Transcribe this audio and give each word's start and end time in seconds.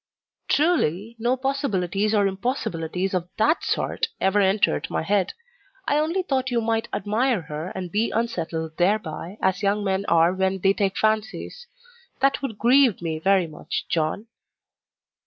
"Truly, 0.47 1.15
no 1.19 1.37
possibilities 1.37 2.15
or 2.15 2.25
impossibilities 2.25 3.13
of 3.13 3.29
THAT 3.37 3.63
sort 3.63 4.07
ever 4.19 4.39
entered 4.39 4.89
my 4.89 5.03
head. 5.03 5.33
I 5.87 5.99
only 5.99 6.23
thought 6.23 6.49
you 6.49 6.59
might 6.59 6.87
admire 6.91 7.41
her, 7.41 7.67
and 7.75 7.91
be 7.91 8.09
unsettled 8.09 8.77
thereby 8.77 9.37
as 9.43 9.61
young 9.61 9.83
men 9.83 10.05
are 10.07 10.33
when 10.33 10.61
they 10.61 10.73
take 10.73 10.97
fancies. 10.97 11.67
That 12.19 12.41
would 12.41 12.57
grieve 12.57 12.99
me 12.99 13.19
very 13.19 13.45
much, 13.45 13.85
John." 13.89 14.25